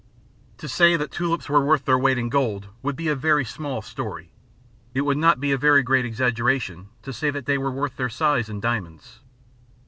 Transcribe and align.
To 0.57 0.67
say 0.67 0.95
that 0.95 1.11
the 1.11 1.15
tulips 1.15 1.47
were 1.47 1.63
worth 1.63 1.85
their 1.85 1.95
weight 1.95 2.17
in 2.17 2.29
gold 2.29 2.69
would 2.81 2.95
be 2.95 3.07
a 3.07 3.13
very 3.15 3.45
small 3.45 3.83
story. 3.83 4.31
It 4.95 5.01
would 5.01 5.19
not 5.19 5.39
be 5.39 5.51
a 5.51 5.59
very 5.59 5.83
great 5.83 6.05
exaggeration 6.05 6.89
to 7.03 7.13
say 7.13 7.29
that 7.29 7.45
they 7.45 7.59
were 7.59 7.69
worth 7.69 7.97
their 7.97 8.09
size 8.09 8.49
in 8.49 8.59
diamonds. 8.61 9.19